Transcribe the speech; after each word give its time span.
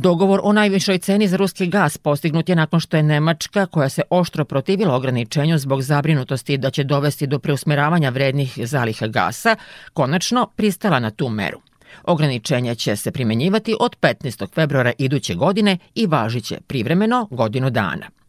Dogovor 0.00 0.40
o 0.42 0.52
najvišoj 0.52 0.98
ceni 0.98 1.28
za 1.28 1.36
ruski 1.36 1.66
gas 1.66 1.98
postignut 1.98 2.48
je 2.48 2.56
nakon 2.56 2.80
što 2.80 2.96
je 2.96 3.02
Nemačka, 3.02 3.66
koja 3.66 3.88
se 3.88 4.02
oštro 4.10 4.44
protivila 4.44 4.94
ograničenju 4.94 5.58
zbog 5.58 5.82
zabrinutosti 5.82 6.58
da 6.58 6.70
će 6.70 6.84
dovesti 6.84 7.26
do 7.26 7.38
preusmeravanja 7.38 8.10
vrednih 8.10 8.58
zaliha 8.64 9.06
gasa, 9.06 9.56
konačno 9.92 10.46
pristala 10.56 11.00
na 11.00 11.10
tu 11.10 11.28
meru. 11.28 11.60
Ograničenja 12.04 12.74
će 12.74 12.96
se 12.96 13.10
primenjivati 13.10 13.76
od 13.80 13.96
15. 14.00 14.54
februara 14.54 14.92
iduće 14.98 15.34
godine 15.34 15.78
i 15.94 16.06
važiće 16.06 16.58
privremeno 16.66 17.28
godinu 17.30 17.70
dana. 17.70 18.19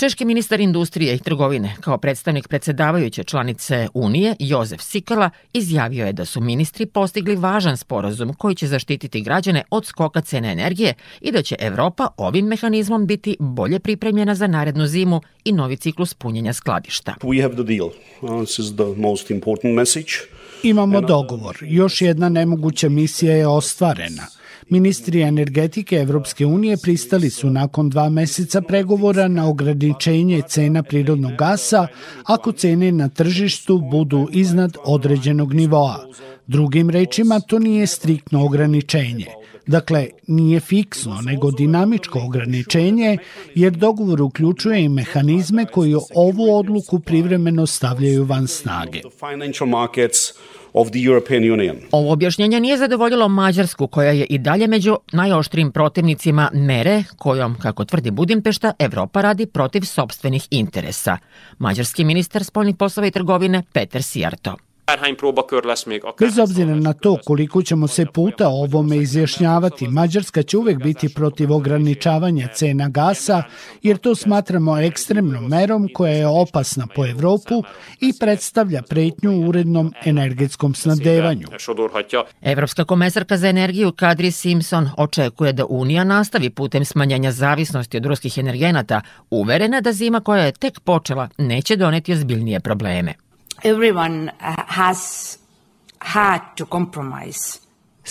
Češki 0.00 0.24
ministar 0.24 0.60
industrije 0.60 1.14
i 1.14 1.18
trgovine, 1.18 1.76
kao 1.80 1.98
predstavnik 1.98 2.48
predsedavajuće 2.48 3.24
članice 3.24 3.88
Unije, 3.94 4.36
Jozef 4.38 4.82
Sikala, 4.82 5.30
izjavio 5.52 6.06
je 6.06 6.12
da 6.12 6.24
su 6.24 6.40
ministri 6.40 6.86
postigli 6.86 7.36
važan 7.36 7.76
sporazum 7.76 8.34
koji 8.34 8.54
će 8.54 8.66
zaštititi 8.66 9.20
građane 9.20 9.62
od 9.70 9.86
skoka 9.86 10.20
cene 10.20 10.52
energije 10.52 10.94
i 11.20 11.32
da 11.32 11.42
će 11.42 11.56
Evropa 11.58 12.06
ovim 12.16 12.46
mehanizmom 12.46 13.06
biti 13.06 13.36
bolje 13.40 13.78
pripremljena 13.78 14.34
za 14.34 14.46
narednu 14.46 14.86
zimu 14.86 15.20
i 15.44 15.52
novi 15.52 15.76
ciklus 15.76 16.14
punjenja 16.14 16.52
skladišta. 16.52 17.14
We 17.22 17.42
have 17.42 17.54
the 17.54 17.74
deal. 17.74 17.88
Uh, 18.20 18.44
this 18.44 18.58
is 18.58 18.72
the 18.74 18.94
most 18.96 19.30
important 19.30 19.74
message. 19.74 20.12
Imamo 20.62 21.00
dogovor. 21.00 21.58
Još 21.60 22.02
jedna 22.02 22.28
nemoguća 22.28 22.88
misija 22.88 23.36
je 23.36 23.46
ostvarena– 23.46 24.26
Ministri 24.70 25.20
energetike 25.22 25.96
Evropske 25.96 26.46
unije 26.46 26.76
pristali 26.82 27.30
su 27.30 27.50
nakon 27.50 27.90
dva 27.90 28.08
meseca 28.08 28.60
pregovora 28.60 29.28
na 29.28 29.48
ograničenje 29.48 30.42
cena 30.48 30.82
prirodnog 30.82 31.32
gasa 31.38 31.86
ako 32.24 32.52
cene 32.52 32.92
na 32.92 33.08
tržištu 33.08 33.78
budu 33.78 34.28
iznad 34.32 34.76
određenog 34.84 35.54
nivoa. 35.54 36.06
Drugim 36.46 36.90
rečima, 36.90 37.40
to 37.40 37.58
nije 37.58 37.86
striktno 37.86 38.44
ograničenje. 38.44 39.26
Dakle, 39.66 40.06
nije 40.26 40.60
fiksno, 40.60 41.20
nego 41.22 41.50
dinamičko 41.50 42.18
ograničenje, 42.18 43.18
jer 43.54 43.72
dogovor 43.72 44.22
uključuje 44.22 44.84
i 44.84 44.88
mehanizme 44.88 45.66
koji 45.66 45.94
ovu 46.14 46.56
odluku 46.58 47.00
privremeno 47.00 47.66
stavljaju 47.66 48.24
van 48.24 48.46
snage 48.46 49.00
of 50.72 50.90
the 50.90 50.98
European 51.06 51.52
Union. 51.52 51.76
Ovo 51.92 52.12
objašnjenje 52.12 52.60
nije 52.60 52.78
zadovoljilo 52.78 53.28
Mađarsku, 53.28 53.86
koja 53.86 54.12
je 54.12 54.24
i 54.24 54.38
dalje 54.38 54.66
među 54.66 54.96
najoštrim 55.12 55.72
protivnicima 55.72 56.50
mere 56.54 57.04
kojom, 57.16 57.54
kako 57.58 57.84
tvrdi 57.84 58.10
Budimpešta, 58.10 58.72
Evropa 58.78 59.20
radi 59.20 59.46
protiv 59.46 59.80
sobstvenih 59.80 60.48
interesa. 60.50 61.18
Mađarski 61.58 62.04
ministar 62.04 62.44
spoljnih 62.44 62.76
poslova 62.76 63.06
i 63.06 63.10
trgovine 63.10 63.62
Peter 63.72 64.02
Sijarto. 64.02 64.69
Bez 66.20 66.38
obzira 66.38 66.74
na 66.74 66.92
to 66.92 67.18
koliko 67.24 67.62
ćemo 67.62 67.88
se 67.88 68.06
puta 68.06 68.48
o 68.48 68.62
ovome 68.62 68.96
izjašnjavati, 68.96 69.88
Mađarska 69.88 70.42
će 70.42 70.58
uvek 70.58 70.82
biti 70.82 71.14
protiv 71.14 71.52
ograničavanja 71.52 72.48
cena 72.54 72.88
gasa, 72.88 73.42
jer 73.82 73.98
to 73.98 74.14
smatramo 74.14 74.78
ekstremnom 74.78 75.46
merom 75.46 75.88
koja 75.94 76.12
je 76.12 76.26
opasna 76.26 76.86
po 76.94 77.06
Evropu 77.06 77.62
i 78.00 78.12
predstavlja 78.20 78.82
pretnju 78.82 79.48
urednom 79.48 79.92
energetskom 80.04 80.74
snabdevanju. 80.74 81.46
Evropska 82.42 82.84
komesarka 82.84 83.36
za 83.36 83.48
energiju 83.48 83.92
Kadri 83.92 84.30
Simpson 84.30 84.88
očekuje 84.96 85.52
da 85.52 85.66
Unija 85.66 86.04
nastavi 86.04 86.50
putem 86.50 86.84
smanjenja 86.84 87.32
zavisnosti 87.32 87.96
od 87.96 88.06
ruskih 88.06 88.38
energenata, 88.38 89.00
uverena 89.30 89.80
da 89.80 89.92
zima 89.92 90.20
koja 90.20 90.44
je 90.44 90.52
tek 90.52 90.80
počela 90.80 91.28
neće 91.38 91.76
doneti 91.76 92.12
ozbiljnije 92.12 92.60
probleme. 92.60 93.29
Everyone 93.62 94.30
uh, 94.40 94.64
has 94.66 95.38
had 96.00 96.40
to 96.56 96.66
compromise 96.66 97.60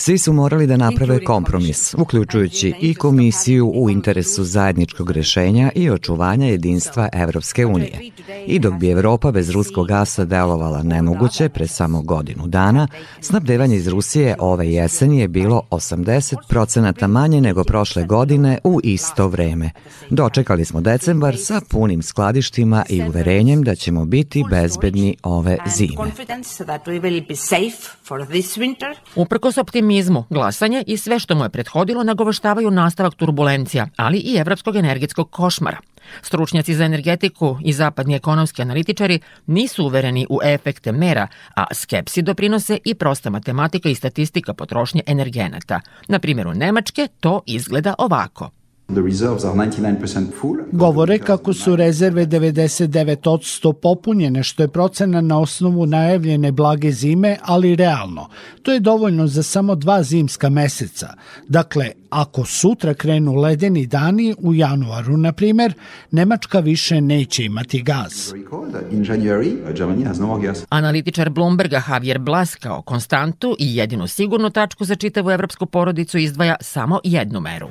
Svi 0.02 0.18
su 0.18 0.32
morali 0.32 0.66
da 0.66 0.76
naprave 0.76 1.24
kompromis, 1.24 1.94
uključujući 1.94 2.74
i 2.80 2.94
komisiju 2.94 3.72
u 3.74 3.90
interesu 3.90 4.44
zajedničkog 4.44 5.10
rešenja 5.10 5.70
i 5.74 5.90
očuvanja 5.90 6.46
jedinstva 6.46 7.08
Evropske 7.12 7.66
unije. 7.66 8.10
I 8.46 8.58
dok 8.58 8.74
bi 8.74 8.90
Evropa 8.90 9.32
bez 9.32 9.50
ruskog 9.50 9.88
gasa 9.88 10.24
delovala 10.24 10.82
nemoguće 10.82 11.48
pre 11.48 11.66
samo 11.66 12.02
godinu 12.02 12.46
dana, 12.46 12.88
snabdevanje 13.20 13.76
iz 13.76 13.88
Rusije 13.88 14.36
ove 14.38 14.72
jeseni 14.72 15.20
je 15.20 15.28
bilo 15.28 15.62
80% 15.70 17.06
manje 17.06 17.40
nego 17.40 17.64
prošle 17.64 18.04
godine 18.04 18.58
u 18.64 18.80
isto 18.84 19.28
vreme. 19.28 19.70
Dočekali 20.10 20.64
smo 20.64 20.80
decembar 20.80 21.36
sa 21.36 21.60
punim 21.70 22.02
skladištima 22.02 22.84
i 22.88 23.02
uverenjem 23.02 23.62
da 23.62 23.74
ćemo 23.74 24.04
biti 24.04 24.44
bezbedni 24.50 25.16
ove 25.22 25.58
zime. 25.66 25.94
Uprkos 29.16 29.58
optimizmu 29.58 29.89
optimizmu, 29.90 30.24
glasanje 30.30 30.84
i 30.86 30.96
sve 30.96 31.18
što 31.18 31.34
mu 31.34 31.44
je 31.44 31.48
prethodilo 31.48 32.04
nagovaštavaju 32.04 32.70
nastavak 32.70 33.14
turbulencija, 33.14 33.86
ali 33.96 34.18
i 34.18 34.36
evropskog 34.36 34.76
energetskog 34.76 35.30
košmara. 35.30 35.78
Stručnjaci 36.22 36.74
za 36.74 36.84
energetiku 36.84 37.58
i 37.64 37.72
zapadni 37.72 38.14
ekonomski 38.14 38.62
analitičari 38.62 39.20
nisu 39.46 39.84
uvereni 39.84 40.26
u 40.30 40.38
efekte 40.44 40.92
mera, 40.92 41.26
a 41.54 41.64
skepsi 41.74 42.22
doprinose 42.22 42.78
i 42.84 42.94
prosta 42.94 43.30
matematika 43.30 43.88
i 43.88 43.94
statistika 43.94 44.54
potrošnje 44.54 45.02
energenata. 45.06 45.80
Na 46.08 46.18
primjeru 46.18 46.54
Nemačke 46.54 47.08
to 47.20 47.42
izgleda 47.46 47.94
ovako– 47.98 48.50
Govore 50.72 51.18
kako 51.18 51.52
su 51.52 51.76
rezerve 51.76 52.26
99% 52.26 53.72
popunjene, 53.72 54.42
što 54.42 54.62
je 54.62 54.68
procena 54.68 55.20
na 55.20 55.40
osnovu 55.40 55.86
najavljene 55.86 56.52
blage 56.52 56.92
zime, 56.92 57.36
ali 57.42 57.76
realno. 57.76 58.28
To 58.62 58.72
je 58.72 58.80
dovoljno 58.80 59.26
za 59.26 59.42
samo 59.42 59.74
dva 59.74 60.02
zimska 60.02 60.48
meseca. 60.48 61.14
Dakle, 61.48 61.90
ako 62.10 62.44
sutra 62.44 62.94
krenu 62.94 63.34
ledeni 63.34 63.86
dani, 63.86 64.34
u 64.38 64.54
januaru, 64.54 65.16
na 65.16 65.32
primer, 65.32 65.74
Nemačka 66.10 66.60
više 66.60 67.00
neće 67.00 67.44
imati 67.44 67.82
gaz. 67.82 68.32
Analitičar 70.68 71.30
Bloomberga 71.30 71.82
Javier 71.88 72.18
Blas 72.18 72.54
kao 72.54 72.82
konstantu 72.82 73.56
i 73.58 73.76
jedinu 73.76 74.06
sigurnu 74.06 74.50
tačku 74.50 74.84
za 74.84 74.94
čitavu 74.94 75.30
evropsku 75.30 75.66
porodicu 75.66 76.18
izdvaja 76.18 76.56
samo 76.60 77.00
jednu 77.04 77.40
meru. 77.40 77.68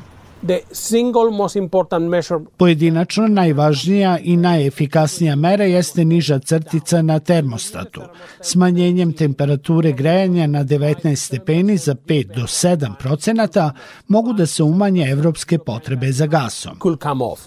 The 0.48 0.60
single 0.72 1.32
most 1.32 1.56
important 1.56 2.10
measure. 2.10 2.40
Pojedinačno 2.58 3.28
najvažnija 3.28 4.18
i 4.24 4.38
najefikasnija 4.38 5.36
mera 5.36 5.64
jeste 5.64 6.06
niža 6.06 6.40
crtica 6.40 7.02
na 7.02 7.20
termostatu. 7.20 8.02
Smanjenjem 8.42 9.14
temperature 9.14 9.92
grejanja 9.92 10.48
na 10.48 10.64
19 10.64 11.16
stepeni 11.16 11.78
za 11.78 11.96
5 11.96 12.36
do 12.36 12.42
7 12.42 12.96
procenata 13.00 13.72
mogu 14.08 14.34
da 14.34 14.46
se 14.46 14.64
umanje 14.64 15.10
evropske 15.10 15.58
potrebe 15.58 16.12
za 16.12 16.26
gasom. 16.26 16.78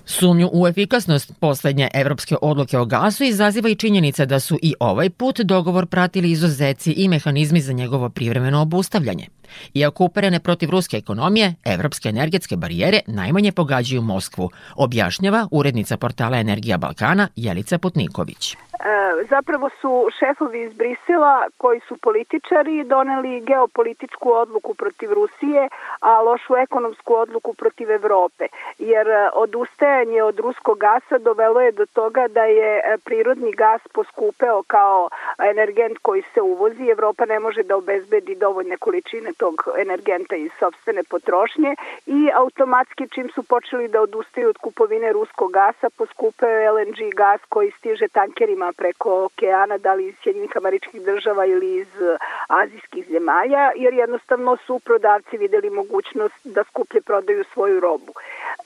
Sumnju 0.05 0.51
u 0.53 0.67
efikasnost 0.67 1.33
poslednje 1.41 1.89
evropske 1.95 2.37
odluke 2.43 2.79
o 2.79 2.85
gasu 2.85 3.25
izaziva 3.25 3.69
i 3.69 3.75
činjenica 3.75 4.25
da 4.25 4.41
su 4.41 4.59
i 4.63 4.75
ovaj 4.81 5.11
put 5.11 5.41
dogovor 5.41 5.87
pratili 5.87 6.31
izuzeci 6.31 6.93
i 6.93 7.09
mehanizmi 7.09 7.61
za 7.61 7.73
njegovo 7.73 8.09
privremeno 8.09 8.61
obustavljanje. 8.63 9.27
Iako 9.75 10.05
uperene 10.05 10.41
protiv 10.41 10.71
ruske 10.71 10.97
ekonomije, 10.97 11.55
evropske 11.65 12.09
energetske 12.09 12.57
barijere 12.57 12.82
najmanje 13.07 13.53
pogađaju 13.53 14.03
Moskvu, 14.03 14.51
objašnjava 14.77 15.49
urednica 15.51 15.97
portala 15.97 16.39
Energija 16.39 16.79
Balkana 16.79 17.29
Jelica 17.37 17.79
Putniković. 17.79 18.57
E, 18.85 19.25
zapravo 19.31 19.71
su 19.81 20.09
šefovi 20.19 20.61
iz 20.61 20.73
Brisela 20.73 21.47
koji 21.57 21.81
su 21.81 21.97
političari 21.97 22.85
doneli 22.85 23.41
geopolitičku 23.41 24.33
odluku 24.33 24.75
protiv 24.75 25.13
Rusije, 25.13 25.69
a 26.01 26.21
lošu 26.21 26.57
ekonomsku 26.57 27.15
odluku 27.15 27.55
protiv 27.55 27.91
Evrope. 27.91 28.47
Jer 28.79 29.09
e, 29.09 29.29
odustajanje 29.35 30.23
od 30.23 30.39
ruskog 30.39 30.79
gasa 30.79 31.19
dovelo 31.19 31.61
je 31.61 31.73
do 31.73 31.87
toga 31.87 32.29
da 32.29 32.45
je 32.45 32.79
e, 32.79 32.99
prirodni 33.05 33.53
gas 33.53 33.83
poskupeo 33.95 34.63
kao 34.67 35.09
energent 35.51 35.99
koji 36.03 36.23
se 36.35 36.41
uvozi. 36.41 36.91
Evropa 36.91 37.25
ne 37.25 37.39
može 37.39 37.63
da 37.63 37.77
obezbedi 37.77 38.35
dovoljne 38.35 38.77
količine 38.77 39.33
tog 39.33 39.55
energenta 39.79 40.37
iz 40.37 40.51
sobstvene 40.59 41.03
potrošnje 41.11 41.75
i 42.07 42.31
automatski 42.35 43.09
čim 43.09 43.31
su 43.35 43.43
počeli 43.43 43.89
da 43.89 44.01
odustaju 44.01 44.49
od 44.49 44.59
kupovine 44.59 45.13
ruskog 45.13 45.53
gasa 45.53 45.91
poskupeo 45.97 46.49
je 46.49 46.71
LNG 46.71 47.15
gas 47.15 47.41
koji 47.49 47.71
stiže 47.71 48.09
tankerima 48.09 48.72
preko 48.73 49.25
okeana, 49.25 49.79
da 49.79 49.95
li 49.95 50.09
iz 50.09 50.15
Sjedinjih 50.23 50.57
američkih 50.57 51.03
država 51.03 51.47
ili 51.47 51.77
iz 51.77 52.03
eh, 52.03 52.17
azijskih 52.49 53.07
zemalja, 53.09 53.71
jer 53.77 53.95
jednostavno 53.95 54.57
su 54.57 54.81
prodavci 54.85 55.37
videli 55.37 55.71
mogućnost 55.71 56.41
da 56.45 56.65
skuplje 56.65 57.01
prodaju 57.01 57.45
svoju 57.55 57.81
robu. 57.81 58.13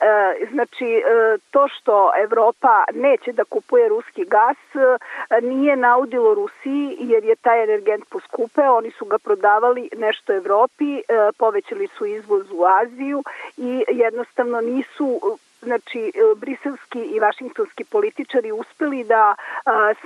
E, 0.01 0.45
znači, 0.51 0.85
e, 0.85 1.37
to 1.51 1.67
što 1.67 2.11
Evropa 2.23 2.83
neće 2.93 3.31
da 3.31 3.43
kupuje 3.43 3.89
ruski 3.89 4.25
gas 4.25 4.57
e, 4.75 5.41
nije 5.41 5.75
naudilo 5.75 6.33
Rusiji 6.33 6.97
jer 6.99 7.23
je 7.23 7.35
taj 7.35 7.63
energent 7.63 8.09
poskupeo, 8.09 8.77
oni 8.77 8.91
su 8.91 9.05
ga 9.05 9.17
prodavali 9.17 9.89
nešto 9.97 10.33
Evropi, 10.33 11.01
povećali 11.37 11.87
su 11.87 12.05
izvoz 12.05 12.51
u 12.51 12.63
Aziju 12.65 13.23
i 13.57 13.83
jednostavno 13.87 14.61
nisu 14.61 15.37
znači 15.67 15.99
e, 15.99 16.11
briselski 16.35 17.01
i 17.15 17.19
vašingtonski 17.19 17.83
političari 17.83 18.51
uspeli 18.51 19.03
da 19.03 19.35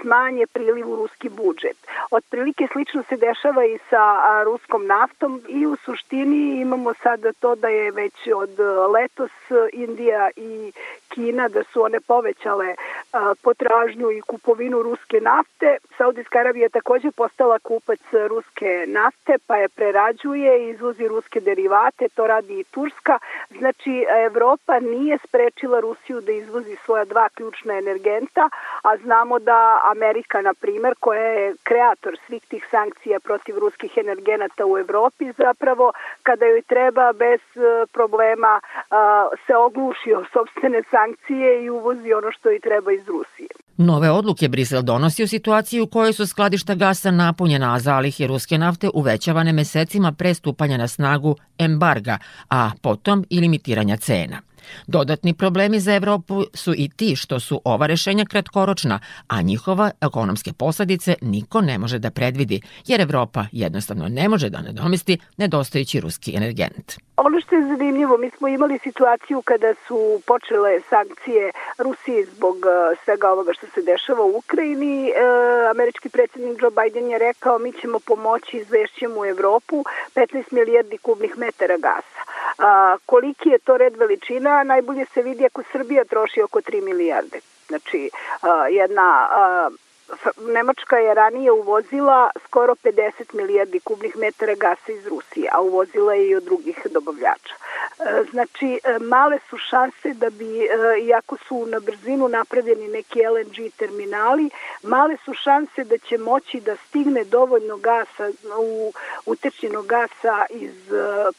smanje 0.01 0.45
priliv 0.47 0.89
u 0.89 0.95
ruski 0.95 1.29
budžet. 1.29 1.77
Otprilike 2.11 2.67
slično 2.71 3.03
se 3.09 3.17
dešava 3.17 3.65
i 3.65 3.77
sa 3.89 4.03
ruskom 4.43 4.85
naftom 4.85 5.41
i 5.47 5.65
u 5.65 5.75
suštini 5.75 6.61
imamo 6.61 6.93
sada 6.93 7.33
to 7.33 7.55
da 7.55 7.67
je 7.67 7.91
već 7.91 8.13
od 8.35 8.59
letos 8.93 9.31
Indija 9.73 10.29
i 10.35 10.71
Kina 11.09 11.47
da 11.47 11.63
su 11.63 11.83
one 11.83 11.99
povećale 11.99 12.75
potražnju 13.41 14.11
i 14.11 14.21
kupovinu 14.21 14.81
ruske 14.83 15.21
nafte. 15.21 15.77
Saudijska 15.97 16.39
Arabija 16.39 16.69
takođe 16.69 17.11
postala 17.11 17.59
kupac 17.59 17.99
ruske 18.29 18.85
nafte 18.87 19.37
pa 19.47 19.55
je 19.55 19.69
prerađuje 19.69 20.65
i 20.65 20.69
izvozi 20.69 21.07
ruske 21.07 21.39
derivate, 21.39 22.07
to 22.15 22.27
radi 22.27 22.59
i 22.59 22.63
Turska. 22.63 23.19
Znači 23.49 24.05
Evropa 24.25 24.79
nije 24.79 25.17
sprečila 25.51 25.79
Rusiju 25.79 26.21
da 26.21 26.31
izvozi 26.31 26.75
svoja 26.85 27.05
dva 27.05 27.29
ključna 27.29 27.73
energenta, 27.73 28.49
a 28.83 28.97
znamo 29.03 29.39
da 29.39 29.81
Amerika, 29.91 30.41
na 30.41 30.53
primer, 30.53 30.93
koja 30.99 31.23
je 31.23 31.55
kreator 31.63 32.17
svih 32.27 32.43
tih 32.47 32.67
sankcija 32.71 33.19
protiv 33.19 33.57
ruskih 33.59 33.91
energenata 33.97 34.65
u 34.65 34.77
Evropi, 34.77 35.25
zapravo 35.37 35.93
kada 36.23 36.45
joj 36.45 36.61
treba 36.61 37.13
bez 37.13 37.41
e, 37.55 37.85
problema 37.93 38.59
se 39.47 39.55
ogluši 39.55 40.13
o 40.13 40.23
sobstvene 40.33 40.81
sankcije 40.91 41.63
i 41.63 41.69
uvozi 41.69 42.13
ono 42.13 42.31
što 42.31 42.49
joj 42.49 42.59
treba 42.59 42.91
iz 42.91 43.07
Rusije. 43.07 43.49
Nove 43.77 44.11
odluke 44.11 44.49
Brisel 44.49 44.81
donosi 44.81 45.23
u 45.23 45.27
situaciji 45.27 45.81
u 45.81 45.87
kojoj 45.87 46.13
su 46.13 46.27
skladišta 46.27 46.75
gasa 46.75 47.11
napunjena, 47.11 47.73
a 47.73 47.79
zalihe 47.79 48.27
ruske 48.27 48.57
nafte 48.57 48.89
uvećavane 48.93 49.53
mesecima 49.53 50.11
pre 50.11 50.33
stupanja 50.33 50.77
na 50.77 50.87
snagu 50.87 51.35
embarga, 51.57 52.17
a 52.49 52.71
potom 52.81 53.25
i 53.29 53.39
limitiranja 53.39 53.97
cena. 53.97 54.50
Dodatni 54.87 55.33
problemi 55.33 55.79
za 55.79 55.95
Evropu 55.95 56.43
su 56.53 56.73
i 56.77 56.89
ti 56.89 57.15
što 57.15 57.39
su 57.39 57.61
ova 57.65 57.87
rešenja 57.87 58.25
kratkoročna, 58.25 58.99
a 59.27 59.41
njihova 59.41 59.91
ekonomske 60.01 60.53
posledice 60.53 61.15
niko 61.21 61.61
ne 61.61 61.77
može 61.77 61.99
da 61.99 62.11
predvidi, 62.11 62.61
jer 62.87 63.01
Evropa 63.01 63.45
jednostavno 63.51 64.07
ne 64.07 64.29
može 64.29 64.49
da 64.49 64.61
nadomesti 64.61 65.17
nedostajući 65.37 65.99
ruski 65.99 66.35
energent. 66.35 66.97
Ono 67.17 67.41
što 67.41 67.55
je 67.55 67.67
zanimljivo, 67.67 68.17
mi 68.17 68.29
smo 68.37 68.47
imali 68.47 68.79
situaciju 68.83 69.41
kada 69.41 69.73
su 69.87 70.21
počele 70.27 70.81
sankcije 70.89 71.51
Rusije 71.77 72.25
zbog 72.25 72.55
e, 72.55 72.95
svega 73.03 73.31
ovoga 73.31 73.53
što 73.53 73.67
se 73.73 73.81
dešava 73.81 74.23
u 74.23 74.37
Ukrajini. 74.37 75.09
E, 75.09 75.13
američki 75.71 76.09
predsednik 76.09 76.61
Joe 76.61 76.71
Biden 76.79 77.09
je 77.09 77.19
rekao 77.19 77.59
mi 77.59 77.71
ćemo 77.73 77.99
pomoći 77.99 78.57
izvešćem 78.57 79.11
u 79.17 79.25
Evropu 79.25 79.83
15 80.15 80.43
milijardi 80.51 80.97
kubnih 80.97 81.37
metara 81.37 81.77
gasa. 81.77 82.21
A, 82.57 82.97
koliki 83.05 83.49
je 83.49 83.59
to 83.59 83.77
red 83.77 83.97
veličina, 83.97 84.63
najbolje 84.63 85.05
se 85.13 85.21
vidi 85.21 85.45
ako 85.45 85.63
Srbija 85.71 86.03
troši 86.03 86.41
oko 86.41 86.61
3 86.61 86.83
milijarde. 86.83 87.39
Znači, 87.67 88.09
a, 88.41 88.67
jedna 88.67 89.27
a, 89.29 89.69
Nemačka 90.37 90.97
je 90.97 91.13
ranije 91.13 91.51
uvozila 91.51 92.29
skoro 92.45 92.75
50 92.75 93.33
milijardi 93.33 93.79
kubnih 93.79 94.17
metara 94.17 94.55
gasa 94.55 94.91
iz 94.91 95.07
Rusije, 95.07 95.49
a 95.51 95.61
uvozila 95.61 96.13
je 96.13 96.29
i 96.29 96.35
od 96.35 96.43
drugih 96.43 96.87
dobavljača. 96.91 97.55
E, 97.99 98.23
znači, 98.31 98.79
e, 98.83 98.99
male 98.99 99.39
su 99.49 99.57
šanse 99.57 100.13
da 100.13 100.29
bi, 100.29 100.63
e, 100.63 100.67
iako 101.01 101.37
su 101.47 101.65
na 101.65 101.79
brzinu 101.79 102.27
napravljeni 102.27 102.87
neki 102.87 103.19
LNG 103.19 103.71
terminali, 103.77 104.49
male 104.83 105.17
su 105.25 105.33
šanse 105.33 105.83
da 105.83 105.97
će 105.97 106.17
moći 106.17 106.59
da 106.59 106.75
stigne 106.75 107.23
dovoljno 107.23 107.77
gasa, 107.77 108.29
u, 108.59 108.93
utečnjenog 109.25 109.85
gasa 109.85 110.45
iz, 110.49 110.73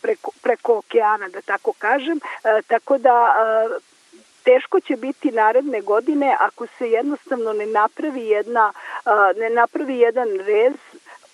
preko, 0.03 0.31
preko 0.43 0.79
okeana, 0.79 1.29
da 1.29 1.41
tako 1.41 1.73
kažem, 1.79 2.21
tako 2.67 2.99
da 2.99 3.35
teško 4.45 4.81
će 4.81 4.97
biti 4.97 5.31
naredne 5.31 5.81
godine 5.81 6.37
ako 6.41 6.67
se 6.79 6.91
jednostavno 6.91 7.53
ne 7.53 7.67
napravi 7.67 8.27
jedna 8.27 8.73
ne 9.37 9.51
napravi 9.51 9.99
jedan 9.99 10.29
rez 10.29 10.75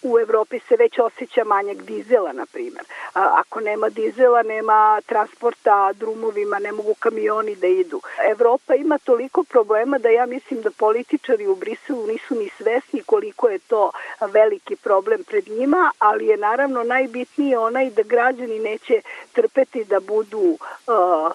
u 0.02 0.18
Evropi 0.18 0.58
se 0.68 0.76
već 0.76 0.98
osjeća 0.98 1.44
manjak 1.44 1.82
dizela, 1.82 2.32
na 2.32 2.46
primjer. 2.52 2.84
Ako 3.12 3.60
nema 3.60 3.88
dizela, 3.88 4.42
nema 4.42 5.00
transporta 5.06 5.92
drumovima, 5.92 6.58
ne 6.58 6.72
mogu 6.72 6.94
kamioni 6.94 7.56
da 7.56 7.66
idu. 7.66 8.00
Evropa 8.30 8.74
ima 8.74 8.98
toliko 8.98 9.44
problema 9.44 9.98
da 9.98 10.08
ja 10.08 10.26
mislim 10.26 10.62
da 10.62 10.70
političari 10.70 11.46
u 11.46 11.54
Briselu 11.54 12.06
nisu 12.06 12.34
ni 12.34 12.48
svesni 12.48 13.02
koliko 13.02 13.48
je 13.48 13.58
to 13.58 13.90
veliki 14.20 14.76
problem 14.76 15.24
pred 15.24 15.48
njima, 15.48 15.90
ali 15.98 16.26
je 16.26 16.36
naravno 16.36 16.82
najbitnije 16.82 17.58
onaj 17.58 17.90
da 17.90 18.02
građani 18.02 18.58
neće 18.58 19.00
trpeti 19.32 19.84
da 19.84 20.00
budu 20.00 20.58
uh, 20.86 21.32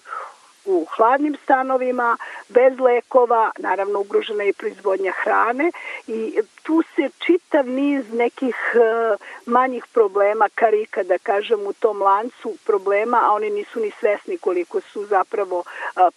u 0.65 0.85
hladnim 0.95 1.37
stanovima, 1.43 2.17
bez 2.49 2.79
lekova, 2.79 3.51
naravno 3.57 3.99
ugrožena 3.99 4.43
je 4.43 4.53
proizvodnja 4.53 5.11
hrane 5.23 5.71
i 6.07 6.39
tu 6.63 6.83
se 6.95 7.09
čitav 7.53 7.69
niz 7.69 8.05
nekih 8.13 8.55
uh, 8.73 9.19
manjih 9.45 9.83
problema, 9.93 10.45
karika 10.55 11.03
da 11.03 11.17
kažem 11.17 11.59
u 11.67 11.73
tom 11.73 12.01
lancu 12.01 12.57
problema, 12.65 13.17
a 13.17 13.33
oni 13.35 13.49
nisu 13.49 13.79
ni 13.79 13.91
svesni 13.99 14.37
koliko 14.37 14.81
su 14.81 15.05
zapravo 15.05 15.57
uh, 15.59 15.65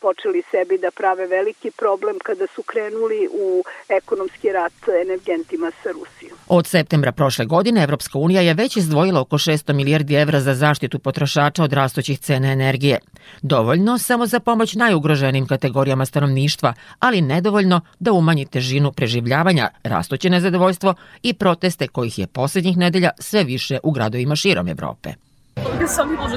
počeli 0.00 0.42
sebi 0.50 0.78
da 0.78 0.90
prave 0.90 1.26
veliki 1.26 1.70
problem 1.70 2.16
kada 2.24 2.46
su 2.54 2.62
krenuli 2.62 3.28
u 3.32 3.64
ekonomski 3.88 4.52
rat 4.52 4.72
energentima 5.02 5.70
sa 5.82 5.88
Rusijom. 5.92 6.38
Od 6.48 6.66
septembra 6.66 7.12
prošle 7.12 7.44
godine 7.44 7.82
Evropska 7.82 8.18
unija 8.18 8.40
je 8.40 8.54
već 8.54 8.76
izdvojila 8.76 9.20
oko 9.20 9.38
600 9.38 9.72
milijardi 9.72 10.14
evra 10.14 10.40
za 10.40 10.54
zaštitu 10.54 10.98
potrošača 10.98 11.62
od 11.64 11.72
rastućih 11.72 12.18
cena 12.18 12.52
energije. 12.52 12.98
Dovoljno 13.42 13.98
samo 13.98 14.26
za 14.26 14.40
pomoć 14.40 14.74
najugroženim 14.74 15.46
kategorijama 15.46 16.06
stanovništva, 16.06 16.74
ali 16.98 17.20
nedovoljno 17.20 17.80
da 17.98 18.12
umanji 18.12 18.46
težinu 18.46 18.92
preživljavanja, 18.92 19.68
rastuće 19.82 20.30
nezadovoljstvo 20.30 20.94
i 21.26 21.32
proteste 21.32 21.88
kojih 21.88 22.18
je 22.18 22.26
poslednjih 22.26 22.76
nedelja 22.76 23.10
sve 23.18 23.44
više 23.44 23.78
u 23.82 23.90
gradovima 23.90 24.36
širom 24.36 24.68
Evrope. 24.68 25.12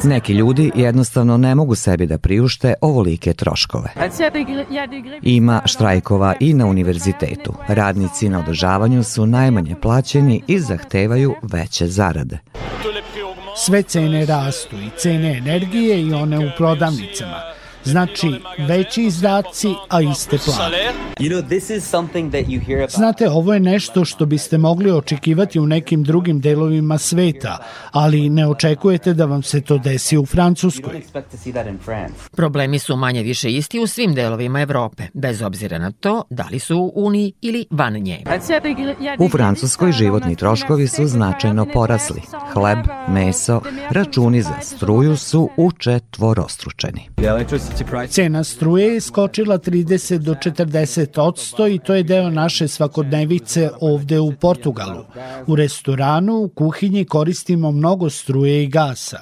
Neki 0.04 0.34
ljudi 0.34 0.72
jednostavno 0.76 1.38
ne 1.38 1.56
mogu 1.56 1.76
sebi 1.76 2.06
da 2.06 2.18
priušte 2.18 2.74
ovolike 2.82 3.34
troškove. 3.34 3.90
Ima 5.22 5.62
štrajkova 5.66 6.36
i 6.40 6.54
na 6.54 6.66
univerzitetu. 6.66 7.54
Radnici 7.68 8.30
na 8.30 8.40
održavanju 8.40 9.04
su 9.04 9.26
najmanje 9.26 9.76
plaćeni 9.82 10.44
i 10.48 10.60
zahtevaju 10.60 11.36
veće 11.42 11.88
zarade. 11.88 12.40
Sve 13.58 13.82
cene 13.82 14.26
rastu 14.26 14.76
i 14.76 14.90
cene 14.98 15.38
energije 15.38 16.02
i 16.02 16.14
one 16.14 16.40
u 16.40 16.50
prodavnicama– 16.58 17.42
Znači, 17.90 18.28
veći 18.58 19.04
izdaci, 19.04 19.68
a 19.90 20.02
iste 20.02 20.38
plate. 20.46 20.94
Znate, 22.90 23.30
ovo 23.30 23.54
je 23.54 23.60
nešto 23.60 24.06
što 24.06 24.26
biste 24.26 24.58
mogli 24.58 24.92
očekivati 24.92 25.60
u 25.60 25.66
nekim 25.66 26.04
drugim 26.04 26.40
delovima 26.42 26.98
sveta, 26.98 27.58
ali 27.92 28.30
ne 28.30 28.48
očekujete 28.48 29.14
da 29.14 29.26
vam 29.26 29.44
se 29.44 29.62
to 29.62 29.78
desi 29.78 30.18
u 30.18 30.26
Francuskoj. 30.26 31.02
Problemi 32.32 32.80
su 32.80 32.96
manje 32.96 33.24
više 33.24 33.52
isti 33.52 33.80
u 33.80 33.88
svim 33.88 34.14
delovima 34.14 34.62
Evrope, 34.62 35.04
bez 35.14 35.42
obzira 35.42 35.78
na 35.78 35.92
to 35.92 36.24
da 36.30 36.48
li 36.52 36.60
su 36.60 36.78
u 36.78 36.92
Uniji 36.96 37.34
ili 37.42 37.66
van 37.72 37.94
nje. 37.94 38.24
U 39.20 39.30
Francuskoj 39.30 39.92
životni 39.92 40.36
troškovi 40.36 40.88
su 40.88 41.08
značajno 41.08 41.66
porasli. 41.74 42.22
Hleb, 42.54 42.80
meso, 43.08 43.62
računi 43.90 44.42
za 44.42 44.54
struju 44.62 45.18
su 45.18 45.50
učetvorostručeni. 45.58 47.10
Cena 48.10 48.44
struje 48.44 48.94
je 48.94 49.02
skočila 49.02 49.58
30 49.58 50.18
do 50.18 50.34
40 50.34 51.22
odsto 51.22 51.68
i 51.68 51.80
to 51.80 51.96
je 51.96 52.04
deo 52.04 52.30
naše 52.30 52.68
svakodnevice 52.68 53.70
ovde 53.82 54.20
u 54.20 54.34
Portugalu. 54.42 55.04
U 55.48 55.56
restoranu, 55.56 56.36
u 56.36 56.50
kuhinji 56.50 57.06
koristimo 57.06 57.72
mnogo 57.72 58.10
struje 58.10 58.64
i 58.64 58.68
gasa. 58.68 59.20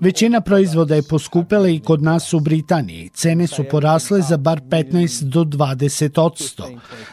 Većina 0.00 0.40
proizvoda 0.40 0.94
je 0.94 1.02
poskupela 1.02 1.68
i 1.68 1.80
kod 1.80 2.02
nas 2.02 2.34
u 2.34 2.40
Britaniji. 2.40 3.10
Cene 3.14 3.46
su 3.46 3.64
porasle 3.70 4.20
za 4.20 4.36
bar 4.36 4.60
15 4.60 5.22
do 5.22 5.44
20 5.44 6.20
odsto. 6.20 6.68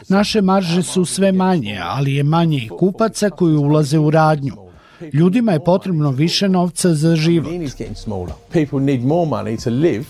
Naše 0.08 0.42
marže 0.42 0.82
su 0.82 1.04
sve 1.04 1.32
manje, 1.32 1.80
ali 1.82 2.14
je 2.14 2.22
manje 2.22 2.58
i 2.58 2.68
kupaca 2.68 3.30
koji 3.30 3.56
ulaze 3.56 3.98
u 3.98 4.10
radnju. 4.10 4.65
Ljudima 5.12 5.52
je 5.52 5.64
potrebno 5.64 6.10
više 6.10 6.48
novca 6.48 6.94
za 6.94 7.16
život. 7.16 7.52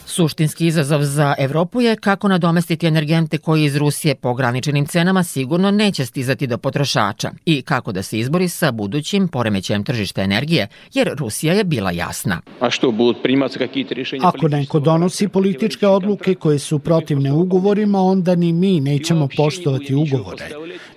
Suštinski 0.06 0.66
izazov 0.66 1.02
za 1.02 1.34
Evropu 1.38 1.80
je 1.80 1.96
kako 1.96 2.28
nadomestiti 2.28 2.86
energente 2.86 3.38
koji 3.38 3.64
iz 3.64 3.76
Rusije 3.76 4.14
po 4.14 4.28
ograničenim 4.28 4.86
cenama 4.86 5.22
sigurno 5.22 5.70
neće 5.70 6.06
stizati 6.06 6.46
do 6.46 6.58
potrošača 6.58 7.30
i 7.44 7.62
kako 7.62 7.92
da 7.92 8.02
se 8.02 8.18
izbori 8.18 8.48
sa 8.48 8.72
budućim 8.72 9.28
poremećajem 9.28 9.84
tržišta 9.84 10.22
energije, 10.22 10.68
jer 10.94 11.10
Rusija 11.18 11.54
je 11.54 11.64
bila 11.64 11.90
jasna. 11.90 12.40
A 12.60 12.70
što 12.70 12.90
budut 12.90 13.22
primati 13.22 13.58
kakие 13.58 13.84
rešenja? 13.90 14.22
Ako 14.24 14.48
neko 14.48 14.80
donosi 14.80 15.28
političke 15.28 15.86
odluke 15.86 16.34
koje 16.34 16.58
su 16.58 16.78
protivne 16.78 17.32
ugovorima, 17.32 18.00
onda 18.02 18.34
ni 18.34 18.52
mi 18.52 18.80
nećemo 18.80 19.28
poštovati 19.36 19.94
ugovore. 19.94 20.48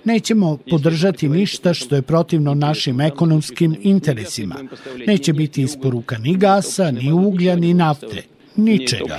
Nećemo 0.04 0.58
podržati 0.70 1.28
ništa 1.28 1.74
što 1.74 1.94
je 1.94 2.02
protivno 2.02 2.54
našim 2.54 3.00
ekonomskim 3.00 3.76
interesima. 3.82 4.56
Neće 5.06 5.32
biti 5.32 5.62
isporuka 5.62 6.18
ni 6.18 6.36
gasa, 6.36 6.90
ni 6.90 7.12
uglja, 7.12 7.56
ni 7.56 7.74
nafte. 7.74 8.22
Ničega. 8.56 9.18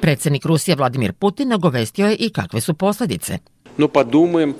Predsednik 0.00 0.44
Rusije 0.44 0.74
Vladimir 0.74 1.12
Putin 1.12 1.48
nagovestio 1.48 2.06
je 2.06 2.16
i 2.16 2.30
kakve 2.30 2.60
su 2.60 2.74
posledice. 2.74 3.38
No 3.76 3.88
pa 3.88 4.04
dumajem 4.04 4.54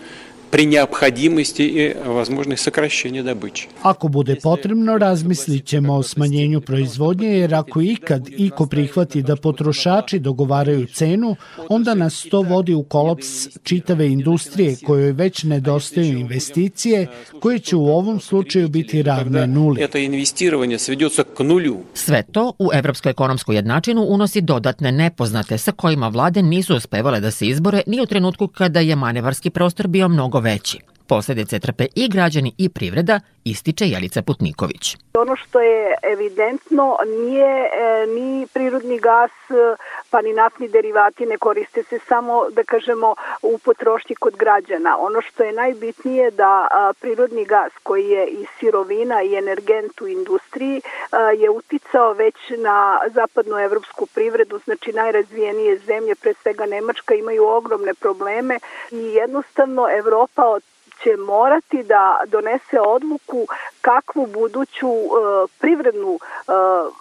при 0.54 0.66
необходимости 0.66 1.62
и 1.62 1.96
возможных 2.06 2.60
сокращения 2.60 3.24
добычи. 3.24 3.68
Ako 3.82 4.08
bude 4.08 4.36
potrebno, 4.42 4.98
razmislit 4.98 5.66
ćemo 5.66 5.94
o 5.94 6.02
smanjenju 6.02 6.60
proizvodnje, 6.60 7.28
jer 7.28 7.54
ako 7.54 7.80
ikad 7.80 8.28
iko 8.28 8.66
prihvati 8.66 9.22
da 9.22 9.36
potrošači 9.36 10.18
dogovaraju 10.18 10.86
cenu, 10.86 11.36
onda 11.68 11.94
nas 11.94 12.26
to 12.30 12.42
vodi 12.42 12.74
u 12.74 12.82
kolaps 12.82 13.26
čitave 13.62 14.06
industrije 14.08 14.76
kojoj 14.86 15.12
već 15.12 15.42
nedostaju 15.42 16.18
investicije, 16.18 17.06
koje 17.40 17.58
će 17.58 17.76
u 17.76 17.86
ovom 17.86 18.20
slučaju 18.20 18.68
biti 18.68 19.02
ravne 19.02 19.46
nuli. 19.46 19.80
Это 19.80 19.98
инвестирование 20.06 20.78
сведется 20.78 21.24
к 21.36 21.42
нулю. 21.42 21.76
Sve 21.94 22.22
to 22.22 22.52
u 22.58 22.70
evropsku 22.72 23.08
ekonomsku 23.08 23.52
jednačinu 23.52 24.06
unosi 24.08 24.40
dodatne 24.40 24.92
nepoznate 24.92 25.58
sa 25.58 25.72
kojima 25.72 26.08
vlade 26.08 26.42
nisu 26.42 26.76
uspevale 26.76 27.20
da 27.20 27.30
se 27.30 27.46
izbore 27.46 27.82
ni 27.86 28.00
u 28.00 28.06
trenutku 28.06 28.46
kada 28.46 28.80
je 28.80 28.96
manevarski 28.96 29.50
prostor 29.50 29.88
bio 29.88 30.08
mnogo 30.08 30.43
veći. 30.44 30.78
Posledice 31.06 31.58
trpe 31.58 31.86
i 31.94 32.08
građani 32.08 32.54
i 32.58 32.68
privreda, 32.68 33.20
ističe 33.44 33.84
Jelica 33.86 34.22
Putniković. 34.22 34.96
Ono 35.14 35.36
što 35.36 35.60
je 35.60 35.94
evidentno 36.02 36.96
nije 37.06 37.52
e, 37.64 38.06
ni 38.06 38.46
prirodni 38.54 38.98
gas 38.98 39.30
e, 39.50 39.76
pa 40.10 40.22
ni 40.22 40.32
naftni 40.32 40.68
derivati 40.68 41.26
ne 41.26 41.38
koriste 41.38 41.82
se 41.82 41.98
samo 42.08 42.50
da 42.50 42.64
kažemo 42.64 43.14
u 43.42 43.58
potrošnji 43.58 44.16
kod 44.16 44.36
građana. 44.36 44.96
Ono 44.98 45.20
što 45.20 45.42
je 45.42 45.52
najbitnije 45.52 46.30
da 46.30 46.68
a, 46.70 46.92
prirodni 47.00 47.44
gas 47.44 47.72
koji 47.82 48.08
je 48.08 48.26
i 48.26 48.46
sirovina 48.58 49.22
i 49.22 49.34
energent 49.34 50.00
u 50.00 50.06
industriji 50.08 50.80
a, 51.10 51.18
je 51.18 51.50
uticao 51.50 52.12
već 52.12 52.36
na 52.58 52.98
zapadnu 53.14 53.58
evropsku 53.58 54.06
privredu, 54.06 54.60
znači 54.64 54.92
najrazvijenije 54.92 55.78
zemlje, 55.78 56.14
pre 56.14 56.34
svega 56.42 56.66
Nemačka, 56.66 57.14
imaju 57.14 57.44
ogromne 57.44 57.94
probleme 57.94 58.58
i 58.90 58.96
jednostavno 58.96 59.88
Evropa 59.98 60.42
od 60.44 60.62
će 61.02 61.16
morati 61.16 61.82
da 61.82 62.20
donese 62.26 62.80
odluku 62.80 63.46
kakvu 63.80 64.26
buduću 64.26 64.88
uh, 64.88 65.50
privrednu 65.60 66.12
uh, 66.12 66.94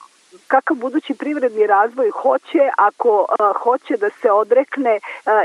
kakav 0.48 0.78
budući 0.78 1.14
privredni 1.14 1.68
razvoj 1.68 2.10
hoće 2.10 2.70
ako 2.78 3.26
hoće 3.64 3.98
da 3.98 4.10
se 4.10 4.32
odrekne 4.32 5.00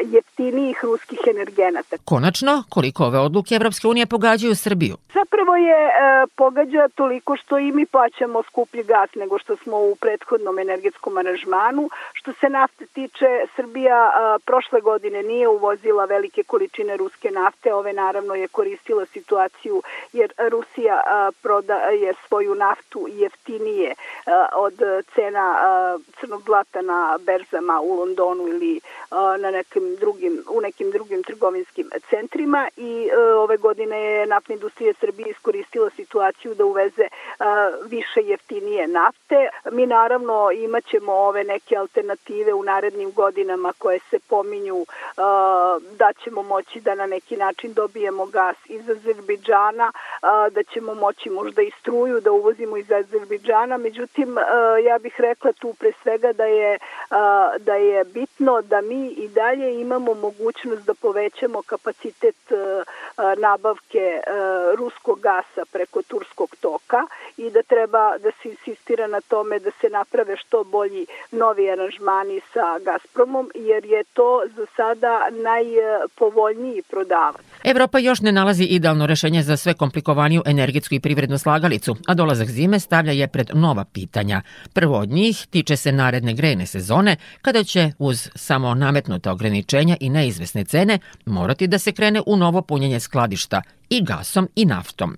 jeftinijih 0.04 0.78
ruskih 0.82 1.18
energenata. 1.26 1.96
Konačno, 2.04 2.64
koliko 2.68 3.04
ove 3.04 3.18
odluke 3.18 3.54
Evropske 3.54 3.88
unije 3.88 4.06
pogađaju 4.06 4.54
Srbiju? 4.54 4.96
Zapravo 5.14 5.56
je 5.56 5.80
uh, 5.86 6.30
pogađa 6.36 6.88
toliko 6.94 7.36
što 7.36 7.58
i 7.58 7.72
mi 7.72 7.86
plaćamo 7.86 8.42
skuplji 8.42 8.82
gas 8.82 9.10
nego 9.14 9.38
što 9.38 9.56
smo 9.56 9.76
u 9.76 9.96
prethodnom 10.00 10.58
energetskom 10.58 11.16
aranžmanu. 11.16 11.90
Što 12.12 12.32
se 12.32 12.48
nafte 12.48 12.86
tiče, 12.86 13.28
Srbija 13.56 14.00
uh, 14.08 14.42
prošle 14.44 14.80
godine 14.80 15.22
nije 15.22 15.48
uvozila 15.48 16.04
velike 16.04 16.42
količine 16.42 16.96
ruske 16.96 17.30
nafte, 17.30 17.74
ove 17.74 17.92
naravno 17.92 18.34
je 18.34 18.48
koristila 18.48 19.06
situaciju 19.06 19.82
jer 20.12 20.32
Rusija 20.50 20.96
uh, 21.02 21.34
prodaje 21.42 22.14
svoju 22.28 22.54
naftu 22.54 23.06
jeftinije 23.10 23.94
od 24.52 24.74
cena 25.14 25.56
crnog 26.20 26.42
zlata 26.42 26.82
na 26.82 27.18
berzama 27.20 27.80
u 27.80 27.94
Londonu 27.94 28.48
ili 28.48 28.80
na 29.38 29.50
nekim 29.50 29.96
drugim, 29.96 30.44
u 30.50 30.60
nekim 30.60 30.90
drugim 30.90 31.22
trgovinskim 31.22 31.90
centrima 32.10 32.68
i 32.76 33.10
ove 33.36 33.56
godine 33.56 33.98
je 34.00 34.26
naftna 34.26 34.54
industrija 34.54 34.94
Srbije 35.00 35.30
iskoristila 35.30 35.90
situaciju 35.90 36.54
da 36.54 36.64
uveze 36.64 37.08
više 37.86 38.20
jeftinije 38.22 38.88
nafte. 38.88 39.48
Mi 39.72 39.86
naravno 39.86 40.50
imaćemo 40.50 41.12
ove 41.12 41.44
neke 41.44 41.76
alternative 41.76 42.54
u 42.54 42.62
narednim 42.62 43.12
godinama 43.12 43.72
koje 43.78 43.98
se 44.10 44.18
pominju 44.28 44.86
da 45.98 46.12
ćemo 46.24 46.42
moći 46.42 46.80
da 46.80 46.94
na 46.94 47.06
neki 47.06 47.36
način 47.36 47.72
dobijemo 47.72 48.26
gas 48.26 48.56
iz 48.66 48.90
Azerbiđana, 48.90 49.92
da 50.50 50.62
ćemo 50.62 50.94
moći 50.94 51.30
možda 51.30 51.62
i 51.62 51.70
struju 51.80 52.20
da 52.20 52.32
uvozimo 52.32 52.76
iz 52.76 52.92
Azerbiđana, 52.92 53.76
međutim 54.18 54.38
ja 54.84 54.98
bih 54.98 55.14
rekla 55.18 55.52
tu 55.52 55.74
pre 55.78 55.92
svega 56.02 56.32
da 56.32 56.44
je, 56.44 56.78
da 57.58 57.74
je 57.74 58.04
bitno 58.04 58.62
da 58.62 58.80
mi 58.80 59.08
i 59.08 59.28
dalje 59.28 59.80
imamo 59.80 60.14
mogućnost 60.14 60.86
da 60.86 60.94
povećamo 60.94 61.62
kapacitet 61.62 62.36
nabavke 63.36 64.20
ruskog 64.76 65.20
gasa 65.20 65.64
preko 65.72 66.02
turskog 66.02 66.56
toka 66.60 67.06
i 67.36 67.50
da 67.50 67.62
treba 67.62 68.18
da 68.18 68.30
se 68.42 68.48
insistira 68.48 69.06
na 69.06 69.20
tome 69.20 69.58
da 69.58 69.70
se 69.80 69.88
naprave 69.88 70.36
što 70.36 70.64
bolji 70.64 71.06
novi 71.30 71.70
aranžmani 71.70 72.40
sa 72.52 72.78
Gazpromom 72.78 73.50
jer 73.54 73.84
je 73.84 74.04
to 74.04 74.42
za 74.56 74.66
sada 74.76 75.28
najpovoljniji 75.30 76.82
prodavac. 76.82 77.47
Evropa 77.64 77.98
još 77.98 78.20
ne 78.20 78.32
nalazi 78.32 78.64
idealno 78.64 79.06
rešenje 79.06 79.42
za 79.42 79.56
sve 79.56 79.74
komplikovaniju 79.74 80.42
energetsku 80.46 80.94
i 80.94 81.00
privrednu 81.00 81.38
slagalicu, 81.38 81.96
a 82.06 82.14
dolazak 82.14 82.48
zime 82.48 82.80
stavlja 82.80 83.12
je 83.12 83.28
pred 83.28 83.50
nova 83.54 83.84
pitanja. 83.84 84.42
Prvo 84.72 84.98
od 84.98 85.08
njih 85.10 85.46
tiče 85.50 85.76
se 85.76 85.92
naredne 85.92 86.34
grejne 86.34 86.66
sezone, 86.66 87.16
kada 87.42 87.64
će 87.64 87.92
uz 87.98 88.28
samo 88.34 88.74
nametnuta 88.74 89.32
ograničenja 89.32 89.96
i 90.00 90.10
neizvesne 90.10 90.64
cene 90.64 90.98
morati 91.26 91.66
da 91.66 91.78
se 91.78 91.92
krene 91.92 92.22
u 92.26 92.36
novo 92.36 92.62
punjenje 92.62 93.00
skladišta 93.00 93.62
i 93.90 94.02
gasom 94.04 94.48
i 94.56 94.64
naftom. 94.64 95.16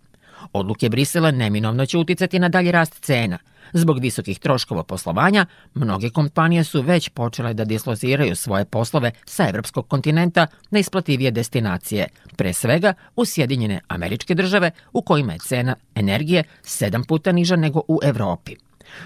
Odluke 0.53 0.89
Brisela 0.89 1.31
neminovno 1.31 1.87
će 1.87 1.99
uticati 1.99 2.39
na 2.39 2.49
dalji 2.49 2.73
rast 2.73 3.01
cena. 3.01 3.39
Zbog 3.73 3.99
visokih 3.99 4.39
troškova 4.39 4.83
poslovanja, 4.85 5.47
mnoge 5.75 6.11
kompanije 6.11 6.65
su 6.65 6.83
već 6.83 7.09
počele 7.09 7.55
da 7.55 7.65
disloziraju 7.65 8.37
svoje 8.37 8.65
poslove 8.65 9.11
sa 9.25 9.49
evropskog 9.49 9.89
kontinenta 9.89 10.47
na 10.71 10.79
isplativije 10.79 11.31
destinacije, 11.31 12.09
pre 12.37 12.53
svega 12.53 12.95
u 13.17 13.25
Sjedinjene 13.25 13.81
američke 13.89 14.35
države 14.35 14.71
u 14.93 15.03
kojima 15.03 15.33
je 15.33 15.39
cena 15.39 15.77
energije 15.95 16.45
sedam 16.63 17.05
puta 17.05 17.33
niža 17.33 17.57
nego 17.57 17.81
u 17.89 17.99
Evropi. 18.03 18.57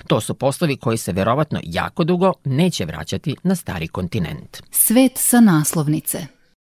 To 0.06 0.20
su 0.20 0.34
poslovi 0.34 0.76
koji 0.76 0.98
se 0.98 1.12
verovatno 1.12 1.60
jako 1.62 2.04
dugo 2.04 2.32
neće 2.44 2.84
vraćati 2.84 3.36
na 3.42 3.54
stari 3.54 3.88
kontinent. 3.88 4.62
Svet 4.70 5.12
sa 5.14 5.40
naslovnice 5.40 6.26